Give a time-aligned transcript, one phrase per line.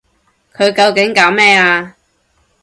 [0.55, 1.95] 佢究竟搞咩啊？